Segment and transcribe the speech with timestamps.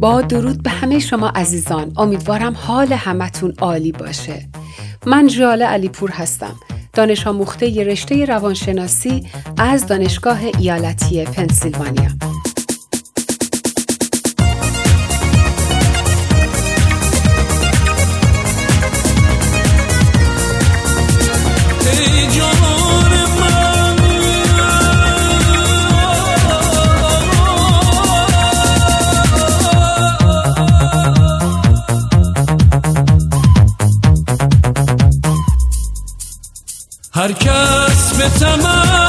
[0.00, 1.92] با درود به همه شما عزیزان.
[1.96, 4.48] امیدوارم حال همتون عالی باشه.
[5.06, 6.54] من جاله علیپور هستم.
[6.92, 9.26] دانش آموخته رشته روانشناسی
[9.58, 12.29] از دانشگاه ایالتی پنسیلوانیا.
[37.20, 38.99] هر کس به تمنای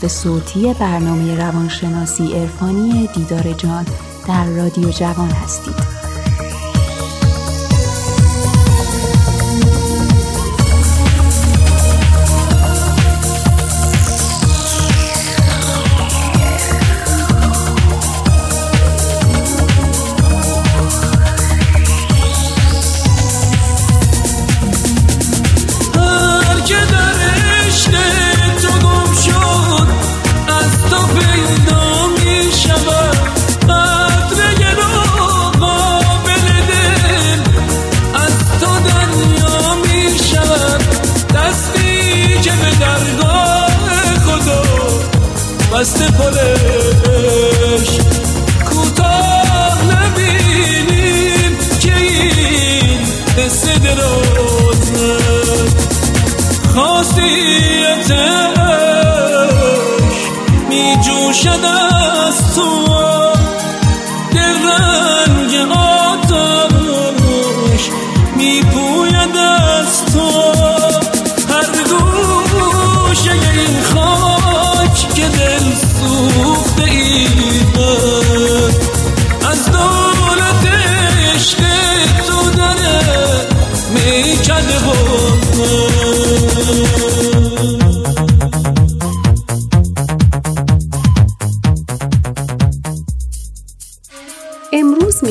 [0.00, 3.86] پادکست صوتی برنامه روانشناسی عرفانی دیدار جان
[4.28, 5.99] در رادیو جوان هستید.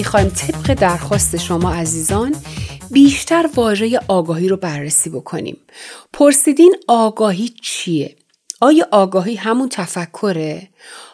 [0.09, 2.35] می‌خوایم طبق درخواست شما عزیزان
[2.91, 5.57] بیشتر واژه آگاهی رو بررسی بکنیم.
[6.13, 8.15] پرسیدین آگاهی چیه؟
[8.61, 10.69] آیا آگاهی همون تفکره؟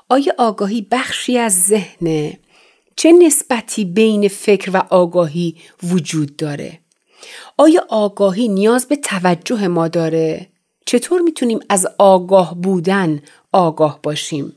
[0.10, 2.40] آیا آگاهی بخشی از ذهنه؟
[2.96, 6.80] چه نسبتی بین فکر و آگاهی وجود داره؟
[7.58, 10.48] آیا آگاهی نیاز به توجه ما داره؟
[10.86, 13.22] چطور می‌تونیم از آگاه بودن
[13.56, 14.54] آگاه باشیم؟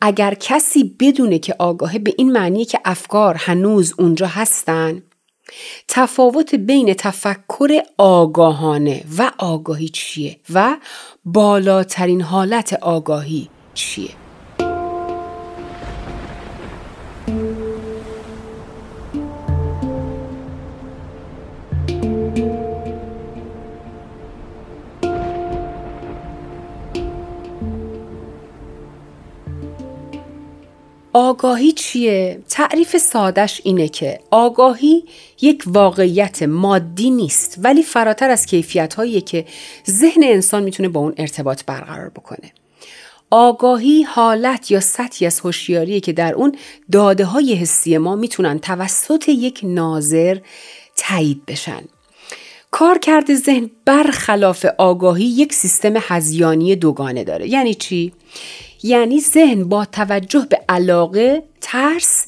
[0.00, 5.02] اگر کسی بدونه که آگاهه به این معنیه که افکار هنوز اونجا هستن.
[5.88, 10.76] تفاوت بین تفکر آگاهانه و آگاهی چیه؟ و
[11.24, 14.25] بالاترین حالت آگاهی چیه؟
[31.36, 35.04] آگاهی چیه؟ تعریف سادش اینه که آگاهی
[35.40, 39.44] یک واقعیت مادی نیست ولی فراتر از کیفیت که
[39.90, 42.52] ذهن انسان می‌تونه با اون ارتباط برقرار بکنه.
[43.30, 46.56] آگاهی حالت یا سطحی از هوشیاریه که در اون
[46.92, 50.38] داده های حسی ما می‌تونن توسط یک ناظر
[50.96, 51.82] تایید بشن
[52.70, 58.12] کارکرد ذهن برخلاف آگاهی یک سیستم هزیانی دوگانه داره یعنی چی
[58.86, 62.26] یعنی ذهن با توجه به علاقه ترس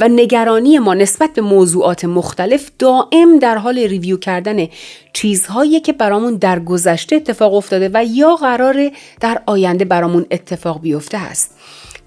[0.00, 4.66] و نگرانی ما نسبت به موضوعات مختلف دائم در حال ریویو کردن
[5.12, 11.18] چیزهایی که برامون در گذشته اتفاق افتاده و یا قراره در آینده برامون اتفاق بیفته
[11.18, 11.54] است.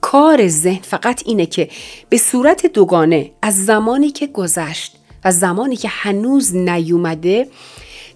[0.02, 1.70] کار ذهن فقط اینه که
[2.10, 4.96] به صورت دوگانه از زمانی که گذشت
[5.26, 7.48] و زمانی که هنوز نیومده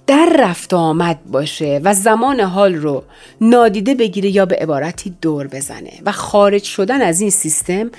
[0.07, 3.03] در رفت آمد باشه و زمان حال رو
[3.41, 7.91] نادیده بگیره یا به عبارتی دور بزنه و خارج شدن از این سیستم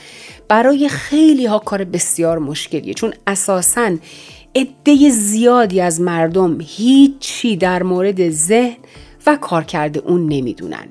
[0.49, 2.95] برای خیلی ها کار بسیار مشکلیه.
[2.95, 3.97] چون اساساً
[4.55, 8.77] عده زیادی از مردم هیچی در مورد ذهن
[9.27, 10.89] و کارکرد اون نمی‌دونن.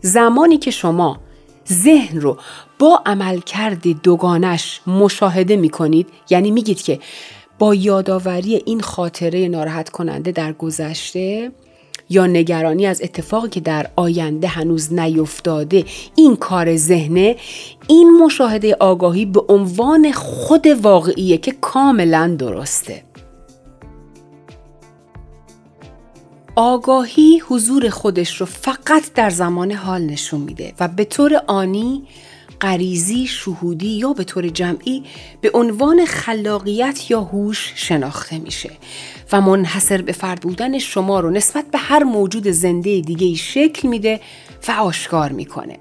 [0.00, 1.20] زمانی که شما
[1.72, 2.38] ذهن رو
[2.78, 6.98] با عملکرد دوگانش مشاهده می‌کنید یعنی میگید که
[7.58, 11.52] با یادآوری این خاطره ناراحت کننده در گذشته
[12.10, 15.84] یا نگرانی از اتفاقی که در آینده هنوز نیفتاده
[16.16, 17.36] این کار ذهنه
[17.88, 23.02] این مشاهده آگاهی به عنوان خود واقعیه که کاملا درسته.
[26.56, 32.02] آگاهی حضور خودش رو فقط در زمان حال نشون میده و به طور آنی
[32.60, 35.02] غریزی شهودی یا به طور جمعی
[35.40, 38.70] به عنوان خلاقیت یا هوش شناخته میشه
[39.32, 44.20] و منحصر به فرد بودن شما رو نسبت به هر موجود زنده دیگه شکل میده
[44.68, 45.78] و آشکار می‌کنه.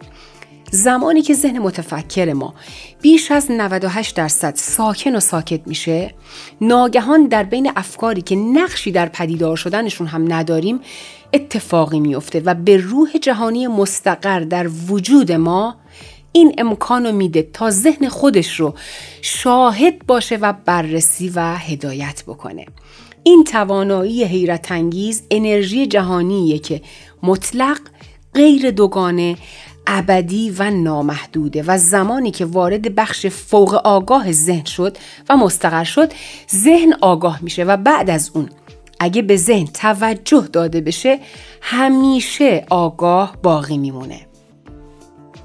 [0.71, 2.53] زمانی که ذهن متفکر ما
[3.01, 6.13] بیش از 98 درصد ساکن و ساکت میشه
[6.61, 10.79] ناگهان در بین افکاری که نقشی در پدیدار شدنشون هم نداریم
[11.33, 15.75] اتفاقی میفته و به روح جهانی مستقر در وجود ما
[16.37, 18.73] این امکان رو میده تا ذهن خودش رو
[19.21, 22.65] شاهد باشه و بررسی و هدایت بکنه.
[23.23, 26.81] این توانایی حیرت انگیز انرژی جهانیه که
[27.23, 27.79] مطلق
[28.33, 29.37] غیر دوگانه
[29.87, 34.97] ابدی و نامحدوده و زمانی که وارد بخش فوق آگاه ذهن شد
[35.29, 36.13] و مستقر شد
[36.55, 38.49] ذهن آگاه میشه و بعد از اون
[38.99, 41.19] اگه به ذهن توجه داده بشه
[41.61, 44.26] همیشه آگاه باقی میمونه.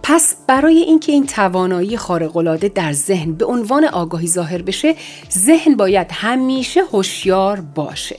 [0.02, 4.94] پس برای اینکه این توانایی خارق‌العاده در ذهن به عنوان آگاهی ظاهر بشه
[5.32, 8.16] ذهن باید همیشه هوشیار باشه.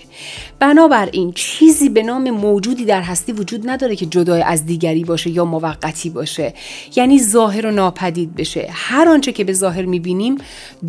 [0.60, 5.46] بنابراین چیزی به نام موجودی در هستی وجود نداره که جدای از دیگری باشه یا
[5.46, 6.54] موقتی باشه.
[6.96, 8.68] یعنی ظاهر و ناپدید بشه.
[8.72, 10.38] هر آنچه که به ظاهر می‌بینیم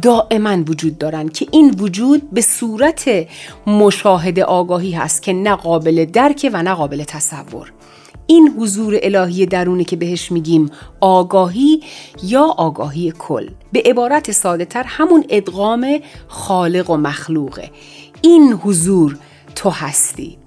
[0.03, 3.27] دائما وجود دارن که این وجود به صورت
[3.67, 7.73] مشاهده آگاهی هست که نه قابل درک و نه قابل تصور.
[8.27, 11.83] این حضور الهی درونه که بهش میگیم آگاهی
[12.23, 13.49] یا آگاهی کل.
[13.73, 17.71] به عبارت ساده تر همون ادغام خالق و مخلوقه.
[18.23, 19.19] این حضور
[19.55, 20.39] تو هستی.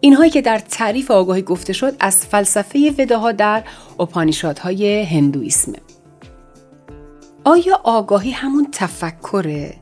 [0.00, 3.64] اینهایی که در تعریف آگاهی گفته شد از فلسفه وداها در
[4.00, 5.78] اپانیشادهای هندویسمه
[7.44, 9.74] آیا آگاهی همون تفکره؟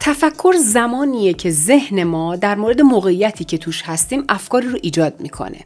[0.00, 5.58] تفکر زمانیه که ذهن ما در مورد موقعیتی که توش هستیم افکاری رو ایجاد می‌کنه.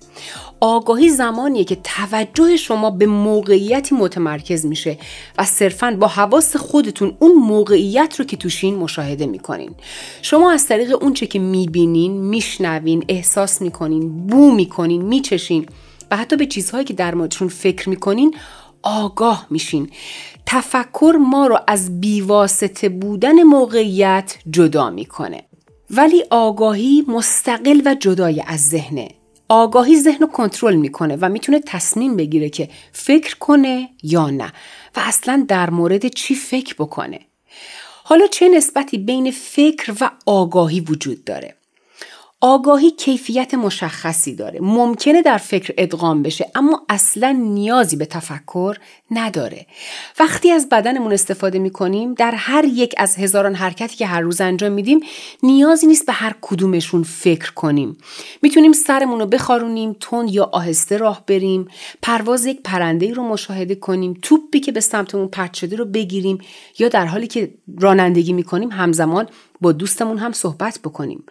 [0.60, 4.98] آگاهی زمانیه که توجه شما به موقعیتی متمرکز میشه
[5.38, 9.70] و صرفا با حواس خودتون اون موقعیت رو که توشین مشاهده می‌کنین.
[10.22, 15.66] شما از طریق اون چه که می‌بینین میشنوین احساس می‌کنین بو می‌کنین میچشین
[16.10, 18.34] و حتی به چیزهایی که در موردشون فکر می‌کنین
[18.84, 19.90] آگاه میشین.
[20.46, 25.42] تفکر ما رو از بیواسطه بودن موقعیت جدا می‌کنه.
[25.90, 29.08] ولی آگاهی مستقل و جدای از ذهنه.
[29.48, 34.52] آگاهی ذهن رو کنترل می‌کنه و می‌تونه تصمیم بگیره که فکر کنه یا نه
[34.96, 37.20] و اصلا در مورد چی فکر بکنه.
[38.04, 41.54] حالا چه نسبتی بین فکر و آگاهی وجود داره؟
[42.46, 44.60] آگاهی کیفیت مشخصی داره.
[44.62, 48.76] ممکنه در فکر ادغام بشه اما اصلا نیازی به تفکر
[49.10, 49.66] نداره.
[50.20, 54.72] وقتی از بدنمون استفاده می‌کنیم در هر یک از هزاران حرکتی که هر روز انجام
[54.72, 55.00] میدیم
[55.42, 57.96] نیازی نیست به هر کدومشون فکر کنیم.
[58.42, 61.68] می‌تونیم سرمون رو بخارونیم تون یا آهسته راه بریم
[62.02, 66.38] پرواز یک پرنده رو مشاهده کنیم توپی که به سمتمون پرت شده رو بگیریم
[66.78, 69.28] یا در حالی که رانندگی می‌کنیم همزمان
[69.60, 71.24] با دوستمون هم صحبت بکنیم.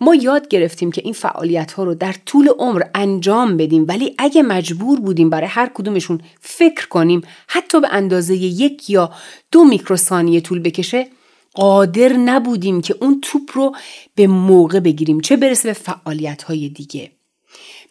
[0.00, 4.42] ما یاد گرفتیم که این فعالیت ها رو در طول عمر انجام بدیم ولی اگه
[4.42, 9.10] مجبور بودیم برای هر کدومشون فکر کنیم حتی به اندازه یک یا
[9.52, 11.06] دو میکروثانیه طول بکشه
[11.54, 13.76] قادر نبودیم که اون توپ رو
[14.14, 17.15] به موقع بگیریم چه برسه به فعالیت های دیگه.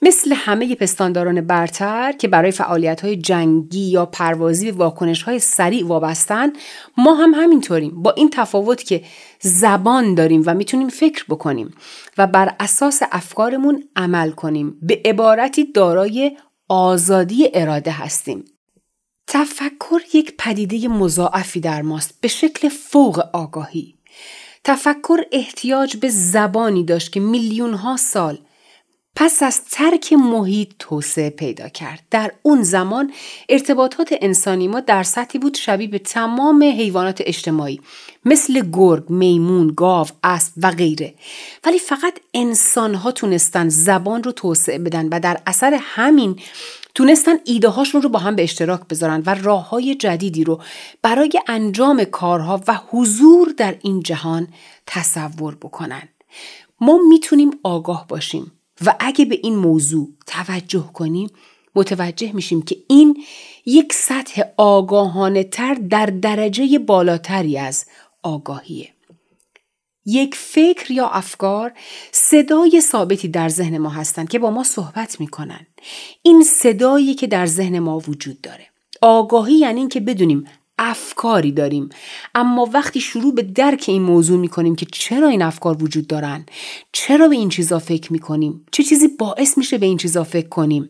[0.02, 5.88] مثل همه پستانداران برتر که برای فعالیت های جنگی یا پروازی به واکنش های سریع
[5.88, 6.54] وابستن
[6.98, 8.04] ما هم همینطوریم.
[8.04, 9.04] با این تفاوت که
[9.42, 11.74] زبان داریم و می‌تونیم فکر بکنیم
[12.18, 14.78] و بر اساس افکارمون عمل کنیم.
[14.82, 16.38] به عبارتی دارای
[16.70, 18.46] آزادی اراده هستیم.
[19.28, 23.96] تفکر یک پدیده مضاعفی در ماست به شکل فوق آگاهی.
[24.64, 28.38] تفکر احتیاج به زبانی داشت که میلیون ها سال
[29.16, 32.04] پس از ترک محیط توسعه پیدا کرد.
[32.12, 33.12] در اون زمان
[33.50, 37.82] ارتباطات انسانی ما در سطحی بود شبیه به تمام حیوانات اجتماعی
[38.26, 41.14] مثل گرگ، میمون، گاو، اسب و غیره.
[41.66, 46.40] ولی فقط انسان ها تونستن زبان رو توسعه بدن و در اثر همین
[46.96, 50.62] تونستن ایده هاشون رو با هم به اشتراک بذارن و راه های جدیدی رو
[51.02, 54.48] برای انجام کارها و حضور در این جهان
[54.88, 56.10] تصور بکنن.
[56.82, 58.52] ما می‌تونیم آگاه باشیم
[58.86, 61.30] و اگه به این موضوع توجه کنیم
[61.76, 63.24] متوجه میشیم که این
[63.66, 67.86] یک سطح آگاهانه تر در درجه بالاتری از
[68.24, 68.90] آگاهیه.
[70.06, 71.74] یک فکر یا افکار
[72.12, 75.68] صدای ثابتی در ذهن ما هستند که با ما صحبت می‌کنن.
[76.22, 78.68] این صدایی که در ذهن ما وجود داره.
[79.02, 81.90] آگاهی یعنی این که بدونیم افکاری داریم.
[82.36, 86.46] اما وقتی شروع به درک این موضوع می‌کنیم که چرا این افکار وجود دارن
[86.92, 90.90] چرا به این چیزا فکر می‌کنیم چه چیزی باعث میشه به این چیزا فکر کنیم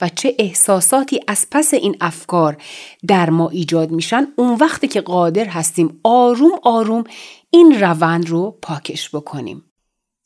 [0.00, 2.56] و چه احساساتی از پس این افکار
[3.06, 7.04] در ما ایجاد میشن اون وقتی که قادر هستیم آروم آروم
[7.50, 9.64] این روند رو پاکش بکنیم.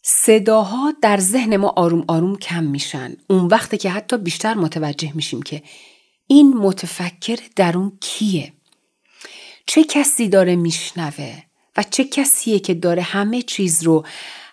[0.03, 3.17] صداها در ذهن ما آروم آروم کم میشن.
[3.31, 5.63] اون وقتی که حتی بیشتر متوجه میشیم که
[6.27, 8.53] این متفکر درون کیه.
[9.69, 11.43] چه کسی داره میشنوه
[11.77, 14.07] و چه کسیه که داره همه چیز رو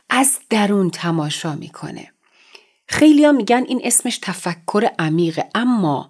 [0.09, 2.11] از درون تماشا می‌کنه.
[2.87, 6.09] خیلی ها میگن این اسمش تفکر عمیقه اما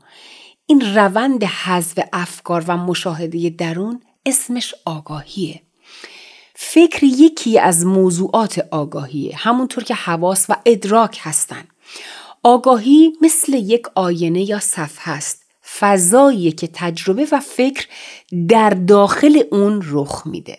[0.66, 5.62] این روند حذف افکار و مشاهده درون اسمش آگاهیه.
[6.56, 11.68] فکر یکی از موضوعات آگاهیه همونطور که حواس و ادراک هستن.
[12.44, 15.45] آگاهی مثل یک آینه یا صفحه است.
[15.80, 17.88] فضایی که تجربه و فکر
[18.48, 20.58] در داخل اون رخ میده.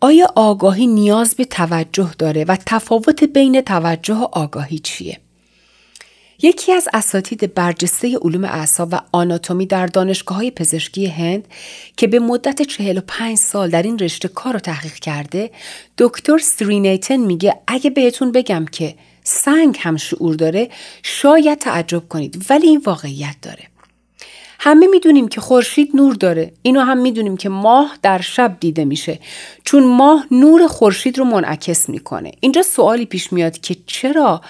[0.00, 5.20] آیا آگاهی نیاز به توجه داره و تفاوت بین توجه و آگاهی چیه؟
[6.42, 11.48] یکی از اساتید برجسته علوم اعصاب و آناتومی در دانشگاه های پزشکی هند
[11.96, 15.50] که به مدت 45 سال در این رشته کار رو تحقیق کرده
[15.98, 20.70] دکتر سترینیتن میگه اگه بهتون بگم که سنگ هم شعور داره
[21.02, 23.70] شاید تعجب کنید ولی این واقعیت داره.
[24.62, 26.52] همه می‌دونیم که خورشید نور داره.
[26.62, 29.18] اینو هم می‌دونیم که ماه در شب دیده میشه.
[29.64, 32.32] چون ماه نور خورشید رو منعکس می‌کنه.
[32.40, 34.40] اینجا سوالی پیش میاد که چرا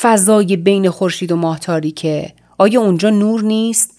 [0.00, 3.98] فضای بین خورشید و ماه تاریکه؟ آیا اونجا نور نیست؟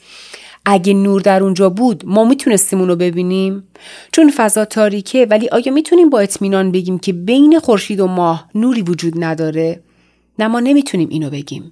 [0.65, 3.63] اگه نور در اونجا بود ما می‌تونستیم اونو ببینیم؟
[4.11, 8.81] چون فضا تاریکه ولی آیا می‌تونیم با اطمینان بگیم که بین خورشید و ماه نوری
[8.81, 9.79] وجود نداره؟
[10.39, 11.71] نه ما نمی‌تونیم اینو بگیم.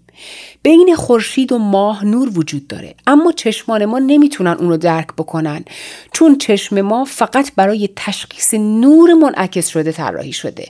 [0.64, 2.96] بین خورشید و ماه نور وجود داره.
[3.08, 5.66] اما چشمان ما نمی‌تونن اونو درک بکنن.
[6.14, 10.68] چون چشم ما فقط برای تشخیص نور منعکس شده طراحی شده.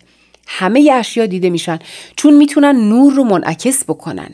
[0.47, 1.79] همه اشیا دیده میشن.
[2.15, 4.29] چون می‌تونن نور رو منعکس بکنن.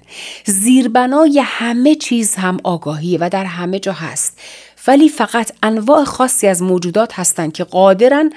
[0.46, 4.40] زیربنای همه چیز هم آگاهیه و در همه جا هست.
[4.88, 8.34] ولی فقط انواع خاصی از موجودات هستند که قادرن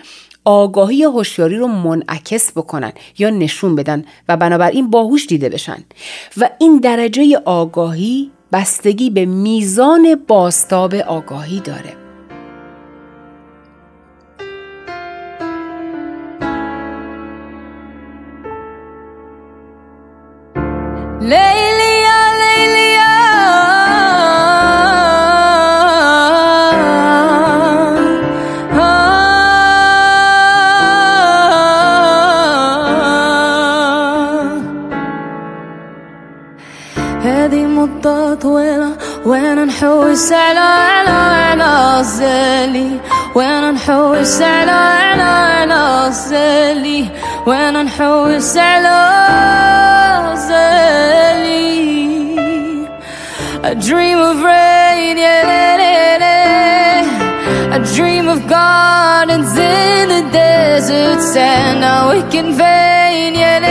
[0.47, 5.85] آگاهی یا هوشیاری رو منعکس بکنن یا نشون بدن و بنابراین باهوش دیده بشن.
[6.37, 12.07] و این درجه آگاهی بستگی به میزان باستاب آگاهی داره.
[40.15, 43.00] نحوس على على على الزلي
[43.36, 47.10] وين نحوس على على على الزلي
[47.48, 48.98] وين نحوس على
[50.34, 51.82] الزلي
[53.63, 55.51] A dream of rain, yeah,
[57.77, 61.82] A dream of gardens in the desert sand.
[61.82, 63.68] Now we can vain, yeah,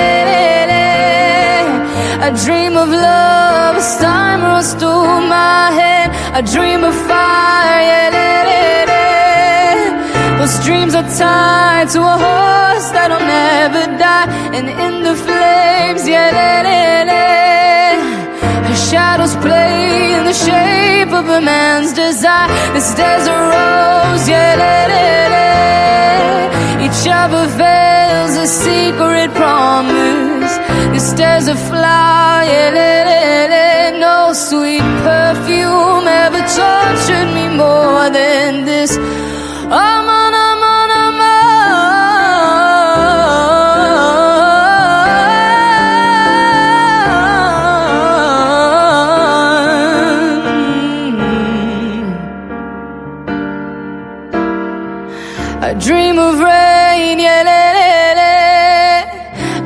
[2.28, 5.93] A dream of love as time runs through my head.
[6.35, 8.11] a dream of fire.
[10.37, 16.31] Those dreams are tied to a horse that'll never die, and in the flames, yeah,
[16.35, 17.15] yeah.
[18.91, 22.49] shadows play in the shape of a man's desire.
[22.73, 24.59] This there's a rose, yeah,
[26.85, 30.53] each other veils a secret promise.
[30.91, 36.04] This there's a flower, yeah, no sweet perfume
[38.05, 38.97] more than this.
[38.97, 41.33] I'm on, I'm on, I'm on.
[55.63, 58.33] I dream of rain, yeah, le, le, le.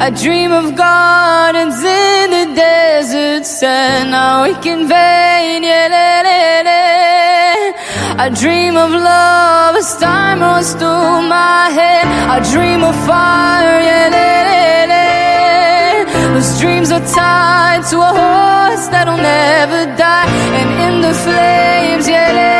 [0.06, 4.12] I dream of gardens in the desert sand.
[4.12, 5.90] Now we can vain, yeah.
[5.92, 5.99] I
[8.40, 12.06] dream of love as time runs through my head.
[12.34, 14.32] I dream of fire, yeah, le,
[14.94, 15.06] le.
[16.34, 20.28] Those dreams are tied to a horse that'll never die,
[20.60, 22.54] and in the flames, yeah, le.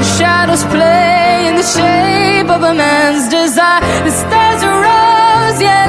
[0.00, 3.80] The shadows play in the shape of a man's desire.
[4.04, 5.82] The stars are rose, yeah.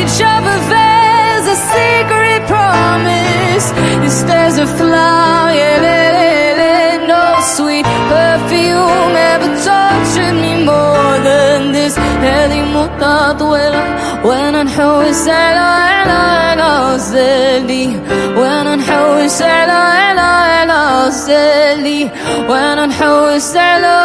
[0.00, 0.34] Each a
[0.70, 3.66] veils a secret promise.
[4.02, 6.72] This there's a flower, yeah, le, le, le.
[7.12, 7.24] No
[7.54, 11.94] sweet perfume ever tortured me more than this.
[12.22, 13.82] هذه مدة طويلة
[14.24, 17.96] وأنا نحوس على على على زلي
[18.36, 22.10] وأنا نحوس على على على زلي
[22.48, 23.96] وأنا نحوس على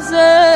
[0.00, 0.55] زلي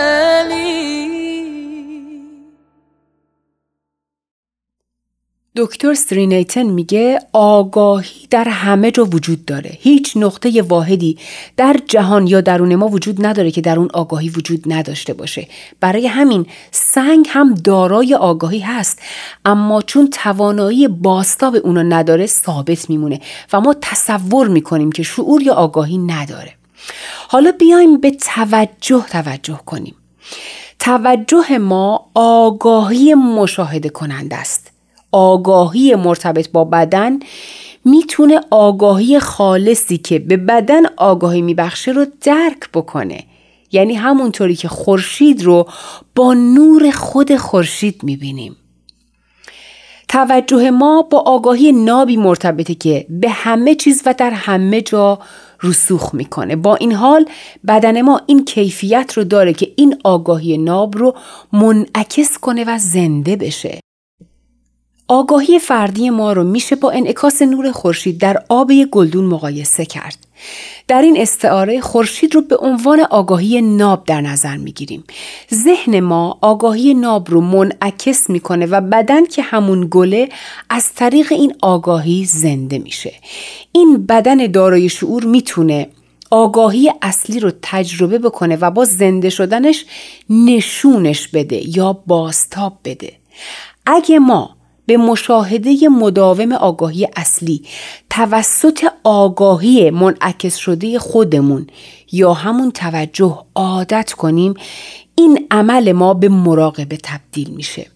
[5.60, 9.78] دکتر سرینیتن میگه آگاهی در همه جا وجود داره.
[9.80, 11.18] هیچ نقطه واحدی
[11.56, 15.48] در جهان یا درون ما وجود نداره که در اون آگاهی وجود نداشته باشه.
[15.80, 18.98] برای همین سنگ هم دارای آگاهی هست
[19.44, 23.20] اما چون توانایی باستاب اونو نداره ثابت میمونه
[23.52, 26.54] و ما تصور می‌کنیم که شعور یا آگاهی نداره.
[27.28, 29.94] حالا بیایم به توجه توجه کنیم.
[30.78, 34.69] توجه ما آگاهی مشاهده کننده است.
[35.12, 37.18] آگاهی مرتبط با بدن
[37.84, 43.24] می‌تونه آگاهی خالصی که به بدن آگاهی میبخشه رو درک بکنه.
[43.72, 45.68] یعنی همونطوری که خورشید رو
[46.14, 48.56] با نور خود خورشید می‌بینیم.
[50.08, 55.18] توجه ما با آگاهی نابی مرتبطه که به همه چیز و در همه جا
[55.62, 56.56] رسوخ می‌کنه.
[56.56, 57.24] با این حال
[57.68, 61.16] بدن ما این کیفیت رو داره که این آگاهی ناب رو
[61.52, 63.80] منعکس کنه و زنده بشه.
[65.12, 70.16] آگاهی فردی ما رو میشه با انعکاس نور خورشید در آب گلدون مقایسه کرد.
[70.88, 75.04] در این استعاره خورشید رو به عنوان آگاهی ناب در نظر می‌گیریم.
[75.54, 80.28] ذهن ما آگاهی ناب رو منعکس می‌کنه و بدن که همون گله
[80.70, 83.12] از طریق این آگاهی زنده میشه.
[83.72, 85.88] این بدن دارای شعور می‌تونه
[86.30, 89.84] آگاهی اصلی رو تجربه بکنه و با زنده شدنش
[90.30, 93.12] نشونش بده یا باستاب بده.
[93.86, 94.59] اگه ما
[94.90, 97.62] به مشاهده مداوم آگاهی اصلی
[98.10, 101.66] توسط آگاهی منعکس شده خودمون
[102.12, 104.54] یا همون توجه عادت کنیم
[105.14, 107.86] این عمل ما به مراقبه تبدیل میشه.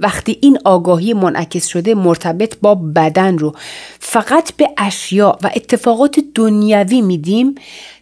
[0.00, 3.54] وقتی این آگاهی منعکس شده مرتبط با بدن رو
[4.00, 7.54] فقط به اشیا و اتفاقات دنیوی میدیم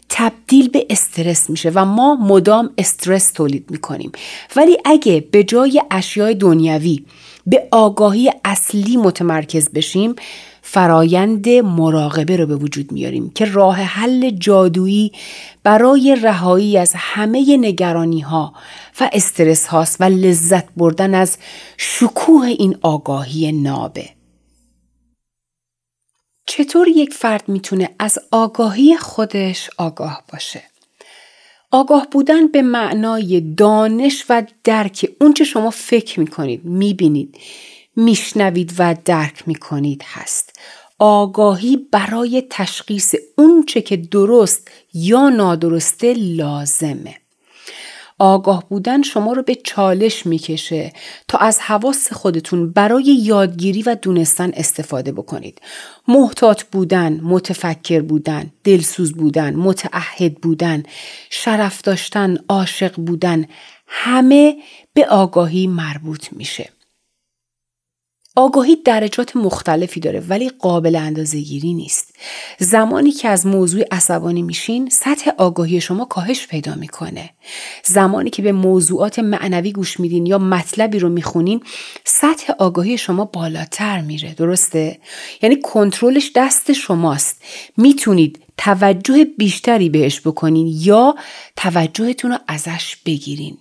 [0.08, 4.12] تبدیل به استرس میشه و ما مدام استرس تولید می‌کنیم.
[4.56, 7.04] ولی اگه به جای اشیای دنیوی
[7.46, 10.14] به آگاهی اصلی متمرکز بشیم
[10.62, 15.12] فرایند مراقبه رو به وجود میاریم که راه حل جادویی
[15.62, 18.54] برای رهایی از همه نگرانی ها
[19.00, 21.38] و استرس هاست و لذت بردن از
[21.76, 24.08] شکوه این آگاهی نابه.
[26.46, 30.71] چطور یک فرد می‌تونه از آگاهی خودش آگاه باشه؟
[31.72, 37.38] آگاه بودن به معنای دانش و درک اونچه شما فکر می‌کنید، می‌بینید،
[37.96, 40.56] میشنوید و درک می‌کنید هست.
[40.98, 47.21] آگاهی برای تشخیص اونچه که درست یا نادرسته لازمه.
[48.22, 50.92] آگاه بودن شما رو به چالش می‌کشه
[51.28, 55.60] تا از حواس خودتون برای یادگیری و دونستن استفاده بکنید.
[56.08, 60.82] محتاط بودن، متفکر بودن، دلسوز بودن، متعهد بودن،
[61.30, 63.44] شرف داشتن، عاشق بودن،
[63.86, 64.56] همه
[64.94, 66.70] به آگاهی مربوط میشه.
[68.36, 72.11] آگاهی درجات مختلفی داره ولی قابل اندازه گیری نیست.
[72.58, 77.30] زمانی که از موضوع عصبانی میشین سطح آگاهی شما کاهش پیدا می‌کنه.
[77.84, 81.62] زمانی که به موضوعات معنوی گوش میدین یا مطلبی رو می‌خونین
[82.04, 84.34] سطح آگاهی شما بالاتر میره.
[84.34, 84.98] درسته؟
[85.42, 87.42] یعنی کنترلش دست شماست.
[87.76, 91.14] می‌تونید توجه بیشتری بهش بکنین یا
[91.56, 93.58] توجهتون رو ازش بگیرین.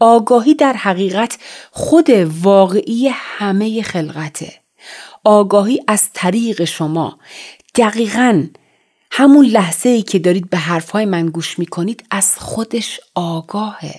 [0.00, 1.38] آگاهی در حقیقت
[1.70, 2.10] خود
[2.42, 4.57] واقعی همه خلقته.
[5.28, 7.18] آگاهی از طریق شما.
[7.74, 8.46] دقیقا
[9.10, 13.94] همون لحظه ای که دارید به حرفهای من گوش می‌کنید از خودش آگاهه.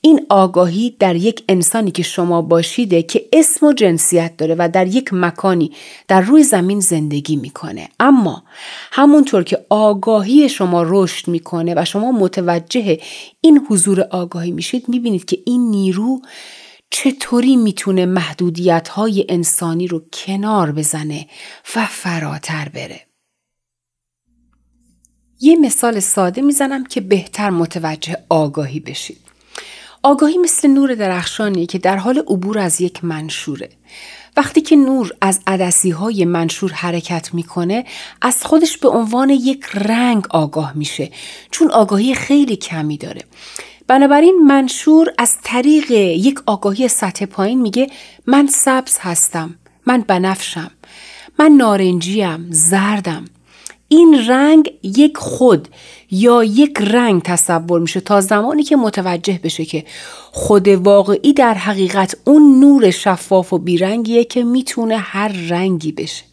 [0.00, 4.86] این آگاهی در یک انسانی که شما باشیده که اسم و جنسیت داره و در
[4.86, 5.72] یک مکانی
[6.08, 7.88] در روی زمین زندگی می‌کنه.
[8.00, 8.42] اما
[8.92, 13.00] همونطور که آگاهی شما رشد می‌کنه و شما متوجه
[13.40, 16.20] این حضور آگاهی میشید می‌بینید که این نیرو
[16.90, 21.26] چطوری می‌تونه محدودیت های انسانی رو کنار بزنه
[21.76, 23.00] و فراتر بره.
[25.40, 29.20] یه مثال ساده می‌زنم که بهتر متوجه آگاهی بشید.
[30.02, 33.70] آگاهی مثل نور درخشانی که در حال عبور از یک منشوره.
[34.36, 37.84] وقتی که نور از عدسی های منشور حرکت می‌کنه
[38.22, 41.10] از خودش به عنوان یک رنگ آگاه میشه
[41.50, 43.22] چون آگاهی خیلی کمی داره
[43.88, 47.86] بنابراین منشور از طریق یک آگاهی سطح پایین میگه
[48.26, 49.54] من سبز هستم
[49.86, 50.70] من بنفشم
[51.38, 53.24] من نارنجیم زردم.
[53.88, 55.68] این رنگ یک خود
[56.10, 59.84] یا یک رنگ تصور میشه تا زمانی که متوجه بشه که
[60.32, 66.24] خود واقعی در حقیقت اون نور شفاف و بیرنگیه که می‌تونه هر رنگی بشه.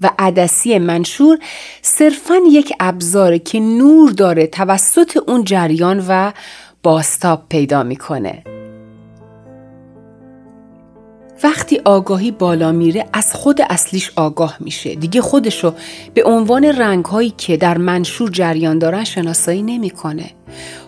[0.00, 1.38] و عدسی منشور
[1.82, 6.32] صرفا یک ابزاره که نور داره توسط اون جریان و
[6.82, 8.42] باستاب پیدا می‌کنه.
[11.42, 14.94] وقتی آگاهی بالا میره از خود اصلیش آگاه میشه.
[14.94, 15.74] دیگه خودشو
[16.14, 20.30] به عنوان رنگ هایی که در منشور جریان دارن شناسایی نمی‌کنه.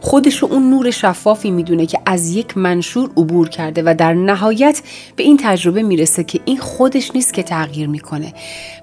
[0.01, 4.83] خودشو اون نور شفافی می‌دونه که از یک منشور عبور کرده و در نهایت
[5.17, 8.35] به این تجربه می‌رسه که این خودش نیست که تغییر می‌کنه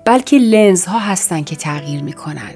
[0.06, 2.52] بلکه لنز ها هستن که تغییر می‌کنن.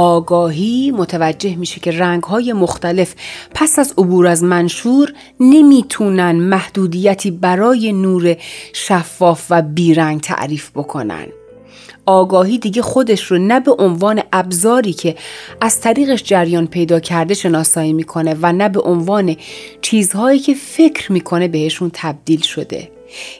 [0.00, 3.14] آگاهی متوجه میشه که رنگهای مختلف
[3.54, 8.36] پس از عبور از منشور نمی‌تونن محدودیتی برای نور
[8.72, 11.26] شفاف و بیرنگ تعریف بکنن.
[12.06, 15.16] آگاهی دیگه خودش رو نه به عنوان ابزاری که
[15.60, 19.36] از طریقش جریان پیدا کرده شناسایی می‌کنه و نه به عنوان
[19.82, 22.90] چیزهایی که فکر می‌کنه بهشون تبدیل شده.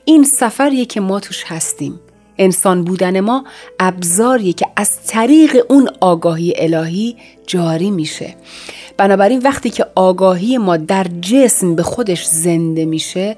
[0.04, 2.00] این سفریه که ما توش هستیم.
[2.40, 3.44] انسان بودن ما
[3.78, 8.34] ابزاریه که از طریق اون آگاهی الهی جاری میشه.
[8.96, 13.36] بنابراین وقتی که آگاهی ما در جسم به خودش زنده میشه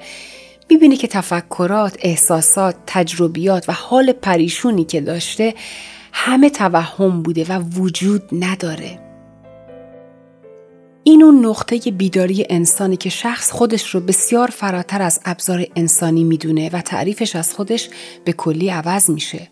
[0.71, 5.55] می‌بینی که تفکرات، احساسات، تجربیات و حال پریشونی که داشته
[6.13, 9.02] همه توهم بوده و وجود نداره.
[11.05, 16.71] این اون نقطه بیداری انسانی که شخص خودش رو بسیار فراتر از ابزار انسانی می‌دونه
[16.73, 17.89] و تعریفش از خودش
[18.25, 19.49] به کلی عوض میشه.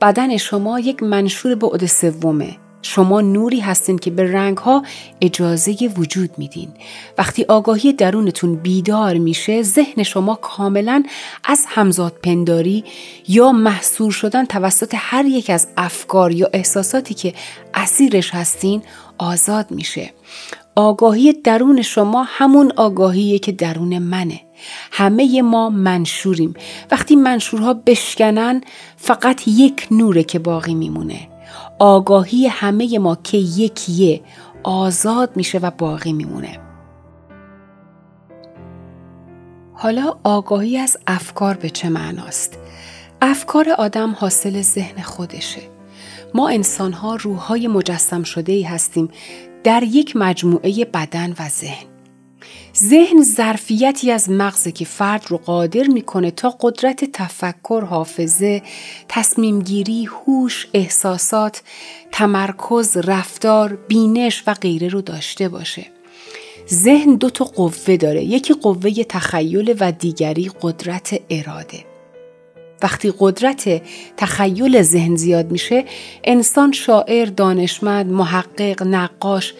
[0.00, 2.56] بدن شما یک منشور بعد سومه.
[2.82, 4.82] شما نوری هستین که به رنگها
[5.20, 6.68] اجازه وجود میدین.
[7.18, 11.02] وقتی آگاهی درونتون بیدار میشه ذهن شما کاملا
[11.44, 12.84] از همزاد پنداری
[13.28, 17.34] یا محصور شدن توسط هر یک از افکار یا احساساتی که
[17.74, 18.82] اسیرش هستین
[19.18, 20.12] آزاد میشه.
[20.76, 24.40] آگاهی درون شما همون آگاهیه که درون منه.
[24.92, 26.54] همه ما منشوریم.
[26.90, 28.60] وقتی منشورها بشکنن
[28.96, 31.28] فقط یک نوره که باقی میمونه.
[31.78, 34.20] آگاهی همه ما که یکیه
[34.62, 36.58] آزاد میشه و باقی میمونه.
[39.72, 42.58] حالا آگاهی از افکار به چه معناست؟
[43.22, 45.60] افکار آدم حاصل ذهن خودشه.
[46.34, 49.08] ما انسان ها روحای مجسم شده ای هستیم
[49.64, 51.86] در یک مجموعه بدن و ذهن
[52.76, 58.62] ذهن ظرفیتی از مغزه که فرد رو قادر می‌کنه تا قدرت تفکر، حافظه،
[59.08, 61.62] تصمیمگیری، هوش، احساسات،
[62.12, 65.86] تمرکز، رفتار، بینش و غیره رو داشته باشه.
[66.68, 71.95] ذهن دو تا قوه داره یکی قوه تخیل و دیگری قدرت اراده
[72.82, 73.82] وقتی قدرت
[74.16, 75.84] تخیل ذهن زیاد میشه
[76.24, 79.54] انسان شاعر، دانشمند، محقق، نقاش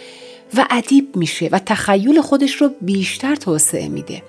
[0.56, 4.22] و ادیب میشه و تخیل خودش رو بیشتر توسعه میده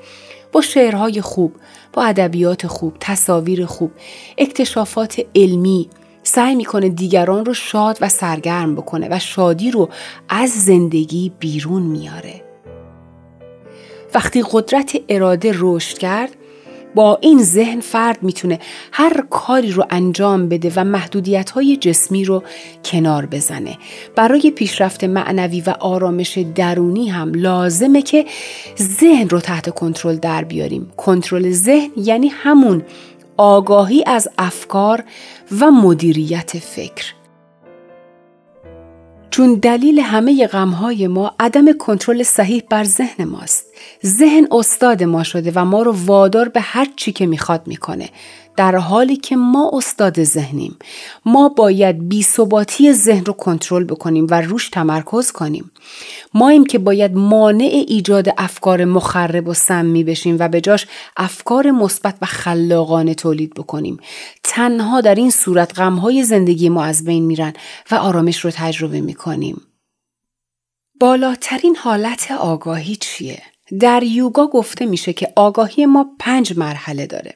[0.51, 1.53] با شعرهای خوب،
[1.93, 3.91] با ادبیات خوب، تصاویر خوب،
[4.37, 5.89] اکتشافات علمی
[6.23, 9.89] سعی می‌کنه دیگران رو شاد و سرگرم بکنه و شادی رو
[10.29, 12.43] از زندگی بیرون میاره.
[14.13, 16.35] وقتی قدرت اراده رشد کرد
[16.95, 18.59] با این ذهن فرد می‌تونه
[18.91, 22.43] هر کاری رو انجام بده و محدودیت های جسمی رو
[22.85, 23.77] کنار بزنه.
[24.15, 28.25] برای پیشرفت معنوی و آرامش درونی هم لازمه که
[28.81, 30.91] ذهن رو تحت کنترل در بیاریم.
[30.97, 32.83] کنترل ذهن یعنی همون
[33.37, 35.03] آگاهی از افکار
[35.59, 37.16] و مدیریت فکر.
[39.31, 43.65] چون دلیل همه غمهای ما عدم کنترل صحیح بر ذهن ماست.
[44.05, 48.09] ذهن استاد ما شده و ما رو وادار به هر چی که می‌خواد می‌کنه.
[48.57, 50.77] در حالی که ما استاد ذهنیم
[51.25, 55.71] ما باید بیثباتی ذهن رو کنترل بکنیم و روش تمرکز کنیم
[56.33, 62.15] ماییم که باید مانع ایجاد افکار مخرب و سمی بشیم و به جاش افکار مثبت
[62.21, 63.97] و خلاقانه تولید بکنیم
[64.43, 67.53] تنها در این صورت غمهای زندگی ما از بین میرن
[67.91, 69.61] و آرامش رو تجربه می‌کنیم
[70.99, 73.41] بالاترین حالت آگاهی چیه؟
[73.79, 77.33] در یوگا گفته میشه که آگاهی ما پنج مرحله داره.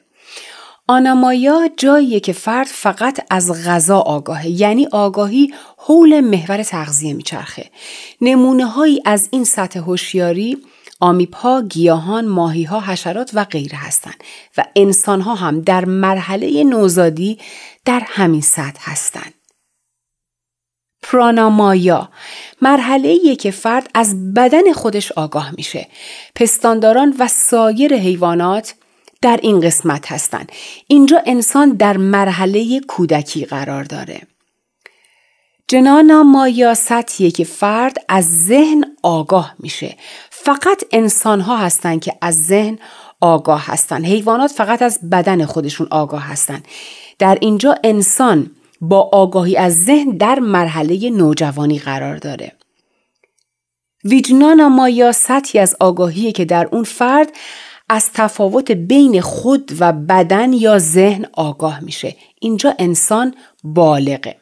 [0.91, 7.69] آنامایا جاییه که فرد فقط از غذا آگاهه یعنی آگاهی حول محور تغذیه میچرخه
[8.21, 10.57] نمونه هایی از این سطح هوشیاری
[10.99, 14.23] آمیب ها، گیاهان، ماهی ها، حشرات و غیره هستند
[14.57, 17.39] و انسان ها هم در مرحله نوزادی
[17.85, 19.33] در همین سطح هستند.
[21.03, 22.09] پرانامایا
[22.61, 25.87] مرحله که فرد از بدن خودش آگاه میشه.
[26.35, 28.73] پستانداران و سایر حیوانات
[29.21, 30.51] در این قسمت هستند.
[30.87, 34.21] اینجا انسان در مرحله کودکی قرار داره.
[35.67, 39.97] جنانا مایا سطحیه که فرد از ذهن آگاه میشه.
[40.29, 42.79] فقط انسان ها هستن که از ذهن
[43.21, 44.05] آگاه هستن.
[44.05, 46.63] حیوانات فقط از بدن خودشون آگاه هستن.
[47.19, 52.51] در اینجا انسان با آگاهی از ذهن در مرحله نوجوانی قرار داره.
[54.03, 57.31] ویجنانا مایا سطحی از آگاهی که در اون فرد
[57.93, 62.15] از تفاوت بین خود و بدن یا ذهن آگاه میشه.
[62.41, 64.35] اینجا انسان بالغه.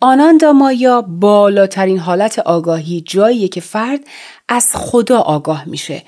[0.00, 4.00] آناندا مایا بالاترین حالت آگاهی جاییه که فرد
[4.48, 6.02] از خدا آگاه میشه.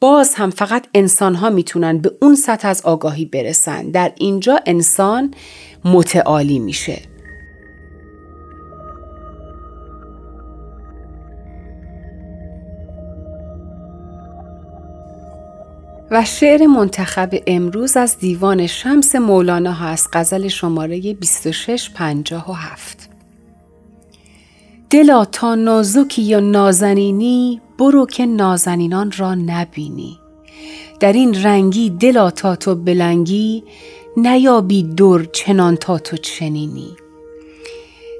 [0.00, 3.90] باز هم فقط انسان ها می‌تونن به اون سطح از آگاهی برسن.
[3.90, 5.34] در اینجا انسان
[5.84, 7.17] متعالی میشه.
[16.10, 23.08] و شعر منتخب امروز از دیوان شمس مولانا هست غزل شماره 2657
[24.90, 30.18] دلا تا نازکی یا نازنینی برو که نازنینان را نبینی.
[31.00, 33.64] در این رنگی دلا تا تو بلنگی
[34.16, 36.96] نیابی دور چنان تا تو چنینی.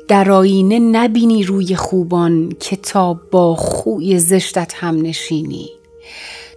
[0.09, 5.69] در آینه نبینی روی خوبان که تا با خوی زشتت هم نشینی.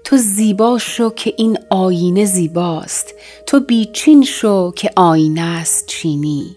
[0.03, 3.13] تو زیبا شو که این آینه زیباست.
[3.47, 6.55] تو بیچین شو که آینه است چینی.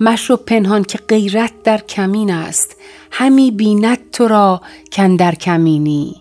[0.00, 2.76] مشو پنهان که غیرت در کمین است.
[3.10, 4.60] همی بیند تو را
[4.92, 6.16] کن در کمینی.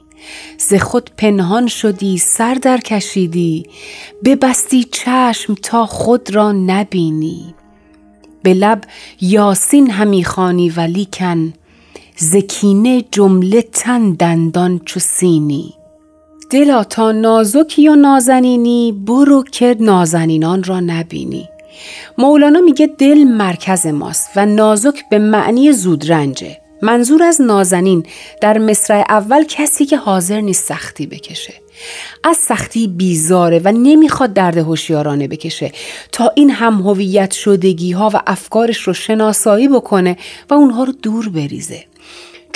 [0.58, 3.66] ز خود پنهان شدی سر در کشیدی.
[4.24, 7.56] ببستی چشم تا خود را نبینی.
[8.44, 8.84] به لب
[9.22, 11.54] یاسین همی خانی ولیکن
[12.18, 15.79] زکینه جمله تن دندان چو سینی.
[16.50, 21.50] دلا تا نازکی و نازنینی برو که نازنینان را نبینی.
[22.18, 26.58] مولانا میگه دل مرکز ماست و نازک به معنی زودرنجه.
[26.82, 28.06] منظور از نازنین
[28.42, 31.54] در مصرع اول کسی که حاضر نیست سختی بکشه.
[32.24, 35.72] از سختی بیزاره و نمی‌خواد درد هوشیارانه بکشه.
[36.12, 40.18] تا این هم هویت شدگی ها و افکارش رو شناسایی بکنه
[40.50, 41.86] و اونها رو دور بریزه.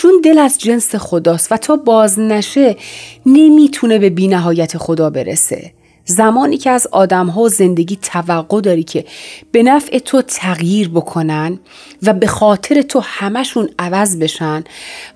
[0.04, 2.78] چون دل از جنس خداست و تا باز نشه
[3.26, 5.72] نمی‌تونه به بینهایت خدا برسه.
[6.06, 9.06] زمانی که از آدم ها زندگی توقع داری که
[9.52, 11.60] به نفع تو تغییر بکنن
[12.04, 14.63] و به خاطر تو همشون عوض بشن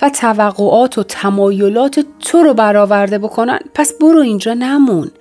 [0.02, 5.12] و توقعات و تمایلات تو رو برآورده بکنن پس برو اینجا نمون.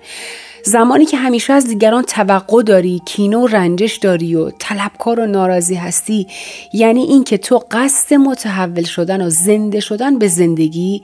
[0.67, 5.75] زمانی که همیشه از دیگران توقع داری کینه و رنجش داری و طلبکار و ناراضی
[5.75, 6.27] هستی
[6.73, 11.03] یعنی اینکه تو قصد متحول شدن و زنده شدن به زندگی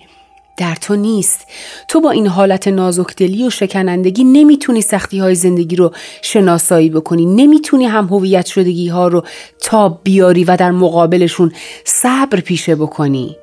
[0.57, 1.47] در تو نیست.
[1.87, 7.25] تو با این حالت نازکدلی و شکنندگی نمی‌تونی سختی های زندگی رو شناسایی بکنی.
[7.25, 9.23] نمی‌تونی هم هویت شدگی ها رو
[9.61, 11.51] تا بیاری و در مقابلشون
[11.85, 13.37] صبر پیشه بکنی.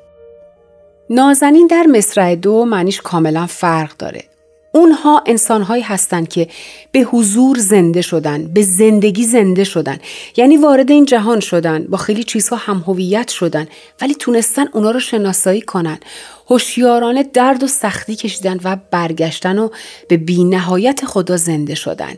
[1.09, 4.30] نازنین در مصرع دو معنیش کاملا فرق داره.
[4.71, 6.47] اونها انسانهایی هستند که
[6.91, 9.97] به حضور زنده شدن به زندگی زنده شدن.
[10.37, 13.67] یعنی وارد این جهان شدن با خیلی چیزها هم هویت شدن
[14.01, 15.99] ولی تونستن اونا رو شناسایی کنن.
[16.49, 19.69] هوشیارانه درد و سختی کشیدن و برگشتن و
[20.07, 22.13] به بینهایت خدا زنده شدن.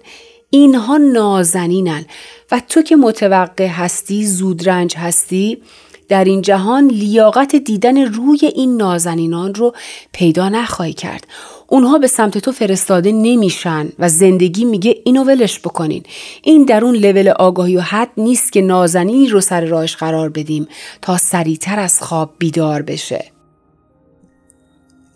[0.49, 2.05] اینها نازنینن.
[2.51, 5.61] و تو که متوقع هستی زودرنج هستی
[6.09, 9.73] در این جهان لیاقت دیدن روی این نازنینان رو
[10.11, 11.27] پیدا نخواهی کرد.
[11.73, 16.03] اونها به سمت تو فرستاده نمیشن و زندگی میگه اینو ولش بکنین.
[16.43, 20.67] این در اون لول آگاهی و حد نیست که نازنینی رو سر راهش قرار بدیم
[21.01, 23.25] تا سریعتر از خواب بیدار بشه.